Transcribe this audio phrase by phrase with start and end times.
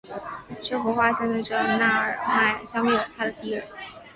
[0.63, 3.63] 这幅画象征着那尔迈消灭了他的敌人。